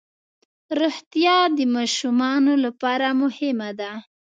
[0.79, 3.91] روغتیا د ماشومانو لپاره مهمه ده.